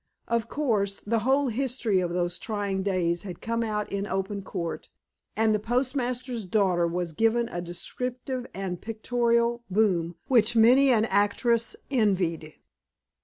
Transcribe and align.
Of 0.27 0.49
course, 0.49 0.99
the 1.01 1.19
whole 1.19 1.49
history 1.49 1.99
of 1.99 2.11
those 2.11 2.39
trying 2.39 2.81
days 2.81 3.21
had 3.21 3.35
to 3.35 3.39
come 3.41 3.61
out 3.61 3.91
in 3.91 4.07
open 4.07 4.41
court, 4.41 4.89
and 5.35 5.53
the 5.53 5.59
postmaster's 5.59 6.43
daughter 6.43 6.87
was 6.87 7.13
given 7.13 7.47
a 7.49 7.61
descriptive 7.61 8.47
and 8.51 8.81
pictorial 8.81 9.63
boom 9.69 10.15
which 10.27 10.55
many 10.55 10.89
an 10.89 11.05
actress 11.05 11.75
envied. 11.91 12.55